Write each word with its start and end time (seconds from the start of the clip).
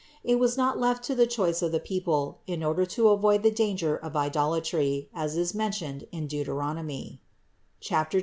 It 0.23 0.39
was 0.39 0.57
not 0.57 0.79
left 0.79 1.03
to 1.03 1.13
the 1.15 1.27
choice 1.27 1.61
of 1.61 1.71
the 1.71 1.79
people, 1.79 2.39
in 2.47 2.63
order 2.63 2.87
to 2.87 3.09
avoid 3.09 3.43
the 3.43 3.51
danger 3.51 3.95
of 3.97 4.15
idolatry, 4.15 5.09
as 5.13 5.37
is 5.37 5.53
mentioned 5.53 6.07
in 6.11 6.25
Deuteronomy 6.25 7.21
(12, 7.87 8.07
6). 8.13 8.17